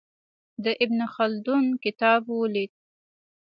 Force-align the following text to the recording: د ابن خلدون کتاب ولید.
د 0.63 0.65
ابن 0.83 0.99
خلدون 1.15 1.63
کتاب 1.83 2.21
ولید. 2.39 2.71